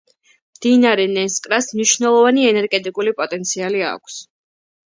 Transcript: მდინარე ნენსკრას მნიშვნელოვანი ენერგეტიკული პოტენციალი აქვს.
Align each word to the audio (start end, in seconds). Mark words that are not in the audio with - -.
მდინარე 0.57 1.05
ნენსკრას 1.17 1.69
მნიშვნელოვანი 1.75 2.47
ენერგეტიკული 2.55 3.17
პოტენციალი 3.23 3.87
აქვს. 3.95 4.21